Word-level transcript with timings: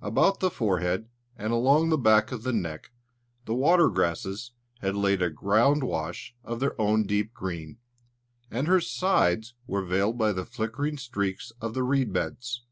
About 0.00 0.38
the 0.38 0.48
forehead 0.48 1.08
and 1.36 1.52
along 1.52 1.88
the 1.88 1.98
back 1.98 2.30
of 2.30 2.44
the 2.44 2.52
neck, 2.52 2.92
the 3.46 3.54
water 3.56 3.88
grasses 3.90 4.52
had 4.78 4.94
laid 4.94 5.20
a 5.20 5.28
ground 5.28 5.82
wash 5.82 6.36
of 6.44 6.60
their 6.60 6.80
own 6.80 7.04
deep 7.04 7.34
green; 7.34 7.78
and 8.48 8.68
her 8.68 8.80
sides 8.80 9.54
were 9.66 9.84
veiled 9.84 10.16
by 10.16 10.30
the 10.30 10.46
flickering 10.46 10.98
streaks 10.98 11.50
of 11.60 11.74
the 11.74 11.82
reed 11.82 12.12
beds. 12.12 12.62